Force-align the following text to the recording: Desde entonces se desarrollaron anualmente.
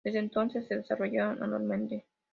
Desde 0.03 0.17
entonces 0.17 0.65
se 0.67 0.77
desarrollaron 0.77 1.43
anualmente. 1.43 2.05